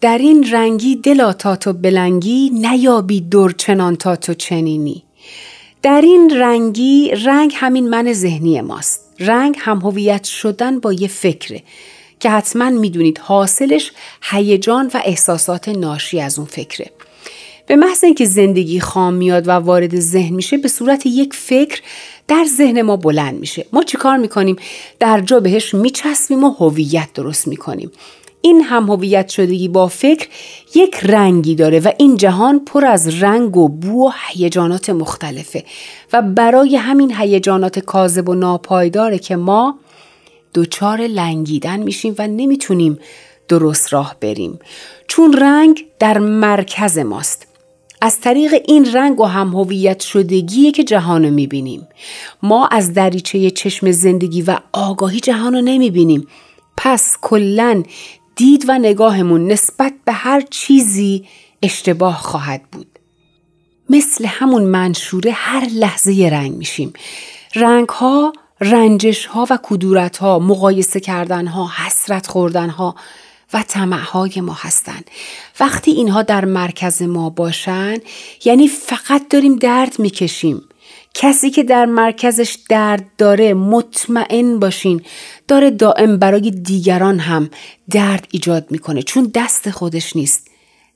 [0.01, 5.03] در این رنگی دلا تا تو بلنگی نیابی دور چنان تا تو چنینی.
[5.81, 9.13] در این رنگی رنگ همین من ذهنی ماست.
[9.19, 11.63] رنگ هم هویت شدن با یه فکره.
[12.19, 16.91] که حتما می‌دونید حاصلش هیجان و احساسات ناشی از اون فکره.
[17.67, 21.81] به محض اینکه زندگی خام میاد و وارد ذهن میشه به صورت یک فکر
[22.27, 23.65] در ذهن ما بلند میشه.
[23.73, 24.55] ما چیکار می‌کنیم؟
[24.99, 27.91] در جا بهش میچسبیم و هویت درست می‌کنیم.
[28.41, 30.27] این هم هویت شدگی با فکر
[30.75, 35.63] یک رنگی داره و این جهان پر از رنگ و بو و هیجانات مختلفه.
[36.13, 39.79] و برای همین هیجانات کاذب و ناپایداره که ما
[40.53, 42.99] دچار لنگیدن میشیم و نمی‌تونیم
[43.47, 44.59] درست راه بریم.
[45.07, 47.47] چون رنگ در مرکز ماست.
[48.01, 51.87] از طریق این رنگ و هم هویت شدگیه که جهان رو می‌بینیم.
[52.43, 56.27] ما از دریچه چشم زندگی و آگاهی جهان رو نمی‌بینیم.
[56.77, 57.83] پس کلا
[58.35, 61.25] دید و نگاهمون نسبت به هر چیزی
[61.63, 62.87] اشتباه خواهد بود.
[63.89, 66.93] مثل همون منشوره هر لحظه رنگ میشیم.
[67.55, 72.95] رنگ ها رنجش ها و کدورت ها مقایسه کردن ها حسرت خوردن ها
[73.53, 75.11] و های ما هستند.
[75.59, 77.97] وقتی اینها در مرکز ما باشن
[78.45, 80.61] یعنی فقط داریم درد می‌کشیم.
[81.13, 85.01] کسی که در مرکزش درد داره مطمئن باشین
[85.47, 87.49] داره دائم برای دیگران هم
[87.89, 90.47] درد ایجاد می‌کنه چون دست خودش نیست.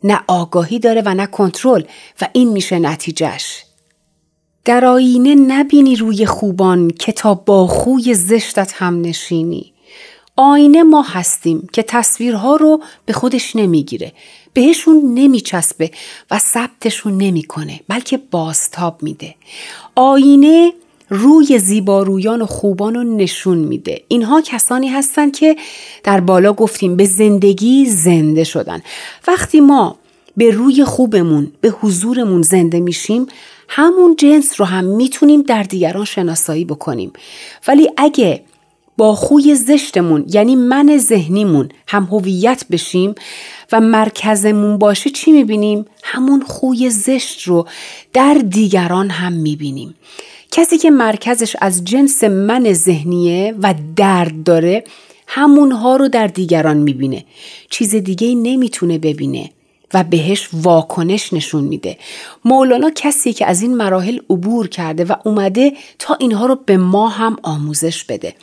[0.04, 1.84] نه آگاهی داره و نه کنترل
[2.22, 3.64] و این میشه نتیجهش
[4.66, 9.74] در آینه نبینی روی خوبان که تا با خوی زشتت هم نشینی.
[10.36, 14.14] آینه ما هستیم که تصویرها رو به خودش نمی‌گیره
[14.54, 15.92] بهشون نمیچسبه
[16.32, 19.36] و ثبتشون نمی‌کنه بلکه بازتاب میده.
[19.96, 20.74] آینه
[21.10, 24.02] روی زیبارویان و خوبان رو نشون میده.
[24.08, 25.56] اینها کسانی هستند که
[26.04, 28.82] در بالا گفتیم به زندگی زنده شدن.
[29.28, 29.96] وقتی ما
[30.38, 33.28] به روی خوبمون به حضورمون زنده میشیم
[33.74, 37.14] همون جنس رو هم می‌تونیم در دیگران شناسایی بکنیم.
[37.68, 38.44] ولی اگه
[38.98, 43.16] با خوی زشتمون یعنی من ذهنیمون هم هویت بشیم
[43.72, 47.68] و مرکزمون باشه چی می‌بینیم؟ همون خوی زشت رو
[48.14, 49.96] در دیگران هم می‌بینیم.
[50.52, 54.84] کسی که مرکزش از جنس من ذهنیه و درد داره
[55.28, 57.26] همونها رو در دیگران می‌بینه.
[57.70, 59.50] چیز دیگه نمی‌تونه ببینه.
[59.94, 61.98] و بهش واکنش نشون میده.
[62.46, 67.10] مولانا کسی که از این مراحل عبور کرده و اومده تا اینها رو به ما
[67.10, 68.36] هم آموزش بده.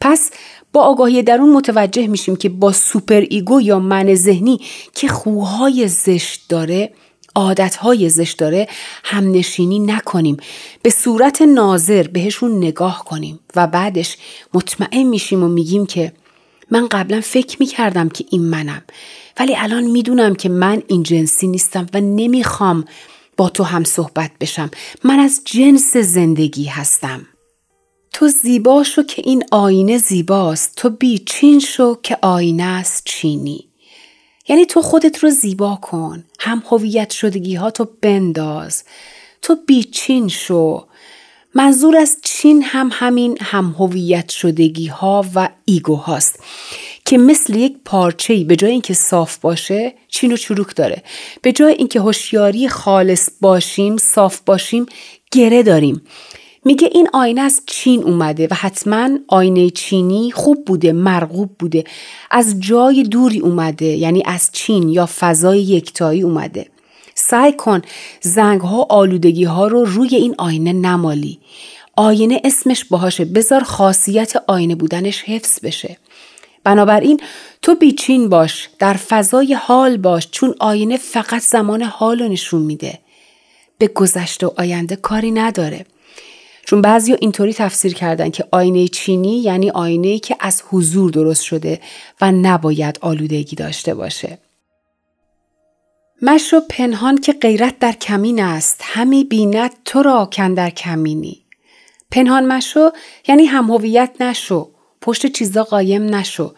[0.00, 0.30] پس
[0.72, 4.60] با آگاهی درون متوجه میشیم که با superego یا من ذهنی
[4.94, 6.92] که خوهای زشت داره
[7.34, 8.68] عادتهای زشت داره
[9.04, 10.36] هم نشینی نکنیم.
[10.82, 14.16] به صورت ناظر بهشون نگاه کنیم و بعدش
[14.54, 16.12] مطمئن میشیم و میگیم که
[16.70, 18.82] من قبلا فکر می‌کردم که این منم.
[19.40, 22.84] ولی الان می‌دونم که من این جنسی نیستم و نمی‌خوام
[23.36, 24.70] با تو هم صحبت بشم.
[25.04, 27.26] من از جنس زندگی هستم.
[28.12, 30.72] تو زیبا شو که این آینه زیباست.
[30.76, 33.68] تو بیچین شو که آینه است چینی.
[34.48, 36.24] یعنی تو خودت رو زیبا کن.
[36.40, 38.84] هم هویت شدگی ها تو بنداز.
[39.42, 40.86] تو بی‌چین شو
[41.54, 46.38] منظور از چین هم همین هم هویت شدگی ها و ego هاست.
[47.06, 51.02] که مثل یک پارچه به جای اینکه صاف باشه چین و چروک داره.
[51.42, 54.86] به جای اینکه هوشیاری خالص باشیم صاف باشیم
[55.32, 56.02] گره داریم.
[56.64, 61.84] میگه این آینه از چین اومده و حتما آینه چینی خوب بوده مرغوب بوده.
[62.30, 66.66] از جای دوری اومده یعنی از چین یا فضای یکتایی اومده.
[67.14, 67.82] سعی کن
[68.20, 71.38] زنگ ها آلودگی ها رو روی این آینه نمالی.
[71.96, 73.24] آینه اسمش باهاشه.
[73.24, 75.96] بذار خاصیت آینه بودنش حفظ بشه.
[76.66, 77.20] بنابراین
[77.62, 82.98] تو بیچین باش در فضای حال باش چون آینه فقط زمان حال رو نشون میده.
[83.78, 85.86] به گذشته و آینده کاری نداره.
[86.64, 91.80] چون بعضی اینطوری تفسیر کردن که آینه چینی یعنی آینه که از حضور درست شده
[92.20, 94.38] و نباید آلودگی داشته باشه.
[96.22, 101.42] مشو پنهان که غیرت در کمین است همی بیند تو را کن در کمینی.
[102.10, 102.90] پنهان مشو
[103.28, 104.75] یعنی هم هویت نشو.
[105.06, 106.54] پشت چیزا قایم نشو.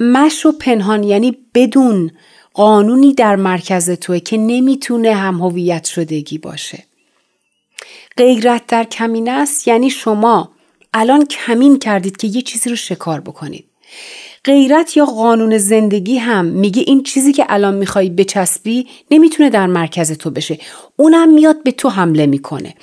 [0.00, 2.10] مشو پنهان یعنی بدون
[2.54, 6.84] قانونی در مرکز توه که نمی‌تونه هم هویت شدگی باشه.
[8.16, 10.50] غیرت در کمین است یعنی شما
[10.94, 13.64] الان کمین کردید که یه چیزی رو شکار بکنید.
[14.44, 20.12] غیرت یا قانون زندگی هم میگه این چیزی که الان می‌خوای بچسبی نمی‌تونه در مرکز
[20.12, 20.58] تو بشه.
[20.96, 22.74] اونم میاد به تو حمله می‌کنه.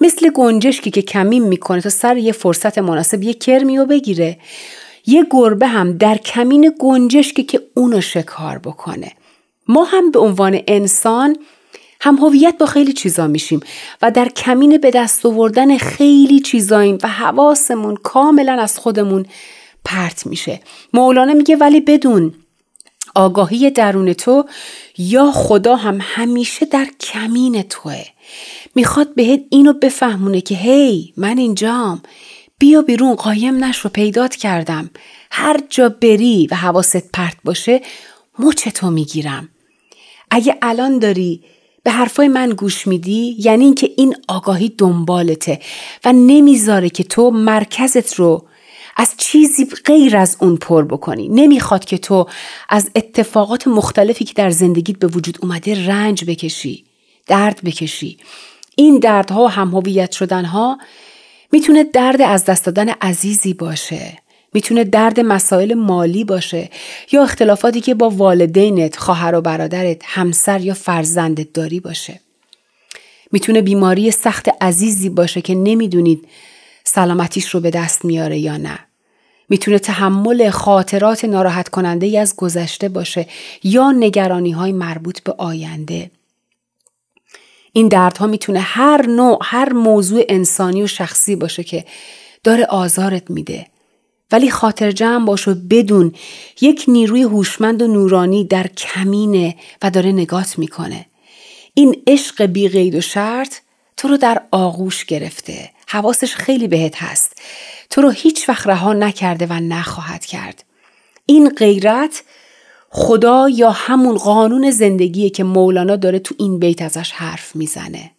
[0.00, 4.38] مثل گنجشکی که کمین می‌کنه تا سر یه فرصت مناسب یه کرمی رو بگیره.
[5.06, 9.12] یه گربه هم در کمین گنجشکی که اونو شکار بکنه.
[9.68, 11.36] ما هم به عنوان انسان
[12.00, 13.60] هم هویت با خیلی چیزا میشیم
[14.02, 19.26] و در کمین به دست آوردن خیلی چیزاییم و حواسمون کاملا از خودمون
[19.84, 20.60] پرت میشه.
[20.92, 22.34] مولانا میگه ولی بدون
[23.14, 24.44] آگاهی درون تو
[24.98, 28.04] یا خدا هم همیشه در کمین توه.
[28.74, 32.02] می‌خواد بهت اینو بفهمونه که هی من اینجام.
[32.58, 34.90] بیا بیرون قایم نش رو پیدات کردم.
[35.30, 37.80] هر جا بری و حواست پرت باشه
[38.38, 39.48] مچ تو می‌گیرم.
[40.30, 41.42] اگه الان داری
[41.82, 45.60] به حرفای من گوش میدی یعنی اینکه این آگاهی دنبالته
[46.04, 48.46] و نمی‌ذاره که تو مرکزت رو
[48.96, 51.28] از چیزی غیر از اون پر بکنی.
[51.28, 52.26] نمی‌خواد که تو
[52.68, 56.84] از اتفاقات مختلفی که در زندگیت به وجود اومده رنج بکشی.
[57.28, 58.18] درد بکشی
[58.76, 60.78] این دردها و هم هویت شدنها
[61.52, 64.18] می‌تونه درد از دست دادن عزیزی باشه
[64.54, 66.70] می‌تونه درد مسائل مالی باشه
[67.12, 72.20] یا اختلافاتی که با والدینت، خواهر و برادرت، همسر یا فرزندت داری باشه.
[73.32, 76.28] می‌تونه بیماری سخت عزیزی باشه که نمی‌دونید
[76.84, 78.78] سلامتیش رو به دست میاره یا نه.
[79.48, 83.26] می‌تونه تحمل خاطرات ناراحت کننده ای از گذشته باشه
[83.62, 86.10] یا نگرانی های مربوط به آینده.
[87.72, 91.84] این دردها می‌تونه هر نوع هر موضوع انسانی و شخصی باشه که
[92.44, 93.66] داره آزارت میده.
[94.32, 96.14] ولی خاطر جمع باش و بدون
[96.60, 101.06] یک نیروی هوشمند و نورانی در کمینه و داره نگات می‌کنه.
[101.74, 103.54] این عشق بی قید و شرط
[103.96, 105.70] تو رو در آغوش گرفته.
[105.88, 107.42] حواسش خیلی بهت هست.
[107.90, 110.64] تو رو هیچ وقت رها نکرده و نخواهد کرد.
[111.26, 112.22] این غیرت
[112.90, 118.10] خدا یا همون قانون زندگیه که مولانا داره تو این بیت ازش حرف می‌زنه.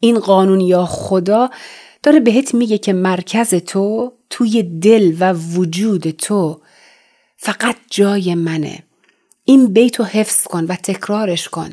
[0.00, 1.50] این قانون یا خدا
[2.02, 6.60] داره بهت میگه که مرکز تو توی دل و وجود تو
[7.36, 8.82] فقط جای منه.
[9.44, 11.70] این بیت رو حفظ کن و تکرارش کن.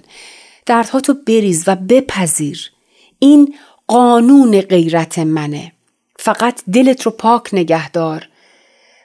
[0.65, 2.71] دردها تو بریز و بپذیر.
[3.19, 3.55] این
[3.87, 5.71] قانون غیرت منه.
[6.19, 8.27] فقط دلت رو پاک نگه دار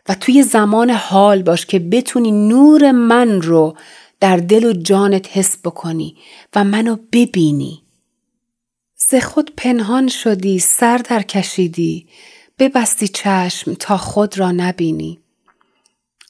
[0.08, 3.76] و توی زمان حال باش که بتونی نور من رو
[4.20, 6.16] در دل و جانت حس بکنی
[6.54, 7.82] و منو ببینی.
[8.96, 12.06] ز خود پنهان شدی سر در کشیدی
[12.58, 15.18] ببستی چشم تا خود را نبینی.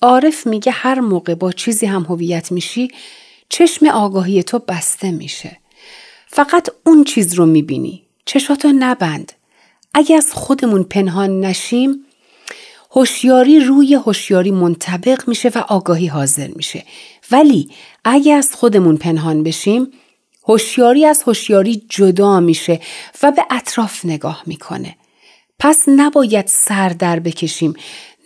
[0.02, 2.88] عارف میگه هر موقع با چیزی هم هویت میشی
[3.48, 5.58] چشم آگاهی تو بسته میشه.
[6.26, 9.32] فقط اون چیز رو می‌بینی چشاتو نبند.
[9.94, 12.04] اگه از خودمون پنهان نشیم
[12.94, 16.84] هوشیاری روی هوشیاری منطبق میشه و آگاهی حاضر میشه.
[17.30, 17.70] ولی
[18.04, 19.88] اگه از خودمون پنهان بشیم
[20.48, 22.80] هوشیاری از هوشیاری جدا میشه
[23.22, 24.96] و به اطراف نگاه می‌کنه.
[25.58, 27.74] پس نباید سر در بکشیم.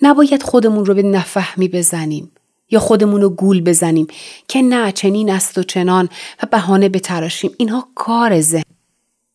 [0.03, 2.33] نباید خودمون رو به نفهمی بزنیم
[2.71, 4.07] یا خودمون رو گول بزنیم
[4.49, 6.09] که نه چنین است و چنان
[6.43, 7.51] و بهانه بتراشیم.
[7.59, 8.63] اینها کار ذهن.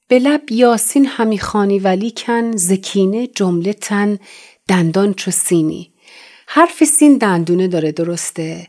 [0.07, 4.19] به لب یاسین همی خانی ولی کن زکینه جمله تن
[4.71, 5.91] دندان چو سینی.
[6.47, 8.67] حرف سین دندونه داره درسته؟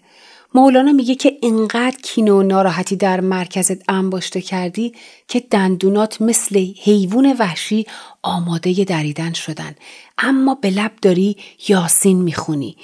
[0.54, 4.92] مولانا میگه که اینقدر کینه و ناراحتی در مرکزت انباشته کردی
[5.28, 7.86] که دندونات مثل حیوان وحشی
[8.22, 9.74] آماده دریدن شدن.
[10.18, 11.36] اما به لب داری
[11.68, 12.76] یاسین می‌خونی.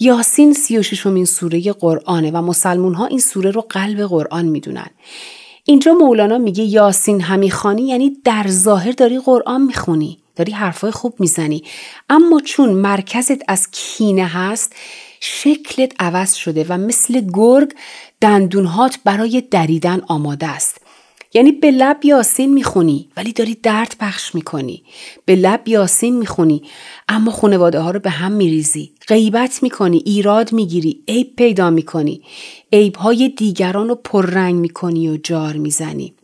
[0.00, 4.90] یاسین سی و ششمین سوره قرآنه و مسلمون ها این سوره رو قلب قرآن می‌دونن.
[5.64, 10.18] اینجا مولانا میگه یاسین همیخانی یعنی در ظاهر داری قرآن می‌خونی.
[10.40, 11.62] داری حرفای خوب می‌زنی.
[12.08, 14.72] اما چون مرکزت از کینه هست
[15.20, 17.72] شکلت عوض شده و مثل گرگ
[18.20, 20.80] دندونهات برای دریدن آماده است.
[21.34, 24.82] یعنی به لب یاسین می‌خونی ولی داری درد پخش می‌کنی.
[25.24, 26.62] به لب یاسین می‌خونی
[27.08, 28.92] اما خانواده ها رو به هم میریزی.
[29.08, 32.22] غیبت می‌کنی ایراد می‌گیری عیب پیدا می‌کنی.
[32.72, 36.14] عیب های دیگران رو پررنگ می‌کنی و جار می‌زنی.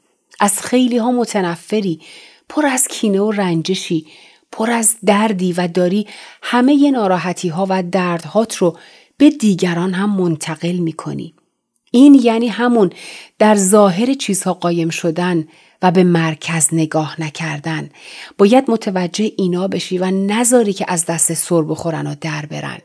[0.40, 2.00] از خیلی ها متنفری.
[2.49, 4.07] پر از کینه و رنجشی
[4.53, 6.07] پر از دردی و داری
[6.42, 8.78] همه ناراحتی ها و دردهات رو
[9.18, 11.34] به دیگران هم منتقل می کنی.
[11.90, 12.90] این یعنی همون
[13.38, 15.49] در ظاهر چیزها قایم شدن
[15.82, 17.90] و به مرکز نگاه نکردن
[18.38, 22.78] باید متوجه اینا بشی و نذاری که از دست سر بخورن و در برن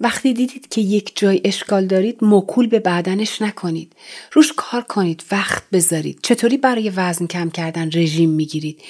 [0.00, 3.92] وقتی دیدید که یک جای اشکال دارید مکول به بدنش نکنید.
[4.32, 6.18] روش کار کنید وقت بذارید.
[6.22, 8.80] چطوری برای وزن کم کردن رژیم می‌گیرید؟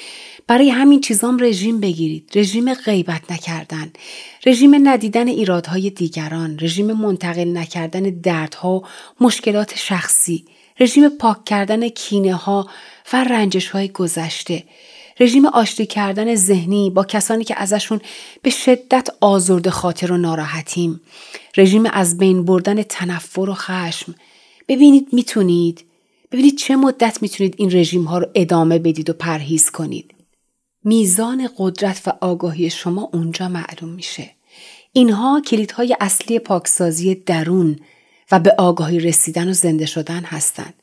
[0.46, 2.30] برای همین چیزام رژیم بگیرید.
[2.34, 3.92] رژیم غیبت نکردن.
[4.46, 6.58] رژیم ندیدن ایرادهای دیگران.
[6.60, 8.82] رژیم منتقل نکردن دردها
[9.20, 10.44] مشکلات شخصی.
[10.80, 12.68] رژیم پاک کردن کینه ها
[13.12, 14.64] و رنجش های گذشته.
[15.20, 18.00] رژیم آشتی کردن ذهنی با کسانی که ازشون
[18.42, 21.00] به شدت آزرد خاطر و ناراحتیم.
[21.56, 24.14] رژیم از بین بردن تنفر و خشم.
[24.68, 25.84] ببینید می‌تونید.
[26.32, 30.14] ببینید چه مدت می‌تونید این رژیم ها رو ادامه بدید و پرهیز کنید.
[30.84, 34.30] میزان قدرت و آگاهی شما اونجا معلوم میشه.
[34.92, 37.78] اینها کلیدهای اصلی پاکسازی درون
[38.32, 40.74] و به آگاهی رسیدن و زنده شدن هستند.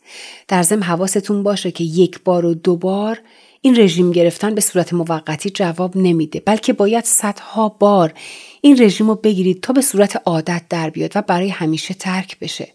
[0.47, 3.19] در ضمن حواستون باشه که یک بار و دو بار
[3.65, 8.13] این رژیم گرفتن به صورت موقتی جواب نمیده بلکه باید صدها بار
[8.61, 12.67] این رژیم رو بگیرید تا به صورت عادت در بیاد و برای همیشه ترک بشه.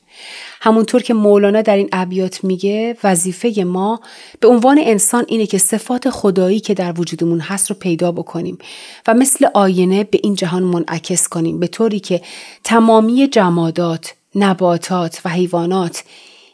[0.61, 4.01] همونطور که مولانا در این ابیات میگه وظیفه ما
[4.41, 8.59] به عنوان انسان اینه که صفات خدایی که در وجودمون هست رو پیدا بکنیم
[9.07, 12.21] و مثل آینه به این جهان منعکس کنیم به طوری که
[12.65, 16.05] تمامی جمادات نباتات و حیوانات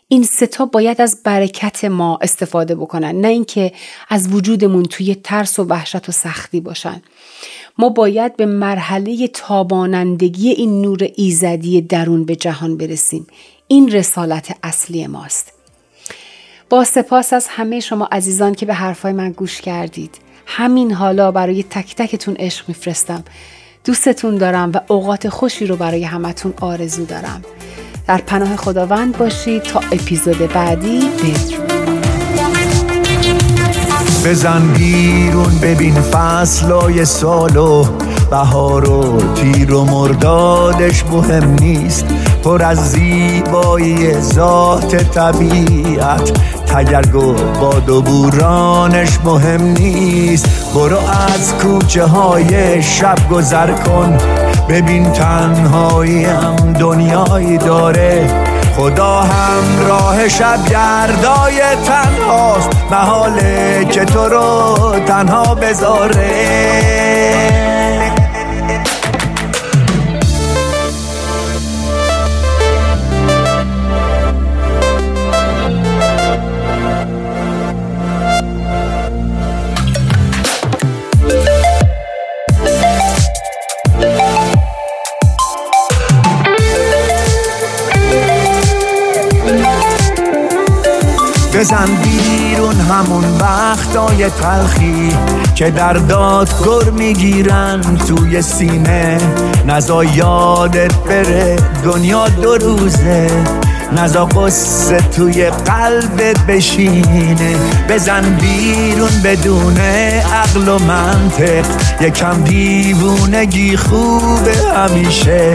[0.08, 3.72] این ستا باید از برکت ما استفاده بکنن نه اینکه
[4.08, 7.02] از وجودمون توی ترس و وحشت و سختی باشن.
[7.78, 13.26] ما باید به مرحله تابانندگی این نور ایزدی درون به جهان برسیم.
[13.68, 15.52] این رسالت اصلی ماست.
[16.70, 20.14] با سپاس از همه شما عزیزان که به حرفای من گوش کردید.
[20.46, 23.24] همین حالا برای تک تکتون عشق میفرستم.
[23.84, 27.42] دوستتون دارم و اوقات خوشی رو برای همتون آرزو دارم.
[28.06, 29.62] در پناه خداوند باشید.
[29.62, 31.66] تا اپیزود بعدی بدرود.
[34.24, 37.84] بزن بیرون ببین فصلای سال و
[38.30, 42.06] بهار و تیر و مردادش مهم نیست.
[42.44, 46.40] پر از زیبایی ذات طبیعت.
[46.66, 50.72] تگرگ و باد و بورانش مهم نیست.
[50.74, 54.18] برو از کوچه های شب گذر کن.
[54.68, 58.30] ببین تنهایی هم دنیایی داره.
[58.76, 62.70] خدا هم راه شب گردای تنهاست.
[62.90, 66.56] محاله که تو رو تنها بذاره.
[91.56, 95.12] بزن بیرون همون وقتای تلخی
[95.54, 99.18] که در داد گر می‌گیرن توی سینه.
[99.66, 103.30] نزا یادت بره دنیا دو روزه.
[103.92, 107.56] نزا قصه توی قلبت بشینه.
[107.88, 109.76] بزن بیرون بدون
[110.34, 111.64] عقل و منطق.
[112.00, 115.54] یکم دیوونگی خوبه همیشه.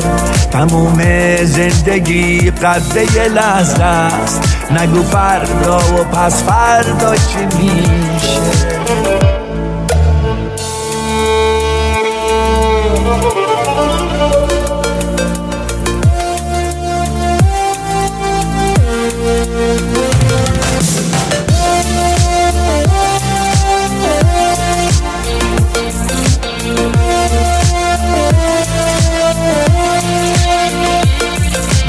[0.51, 1.01] تموم
[1.45, 4.57] زندگی قده یه لحظه است.
[4.71, 9.41] نگو فردا و پس فردا چی میشه؟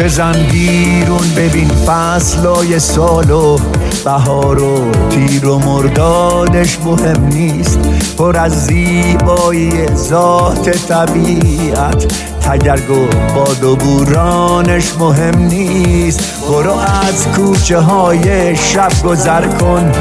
[0.03, 3.59] بزن بیرون ببین فصلای سال و
[4.05, 7.79] بهار و تیر و مردادش مهم نیست.
[8.19, 12.32] پر از زیبایی ذات طبیعت.
[12.45, 16.43] تگرگ و باد و بورانش مهم نیست.
[16.49, 19.93] برو از کوچه های شب گذر کن.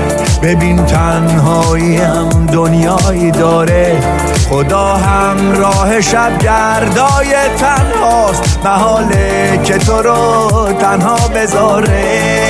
[0.44, 4.00] ببین تنهایی هم دنیایی داره.
[4.50, 8.60] خدا هم راه شب گردای تنهاست.
[8.66, 12.42] محاله که تو رو تنها بذاره.